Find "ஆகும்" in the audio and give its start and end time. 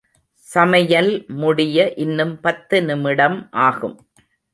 3.51-3.95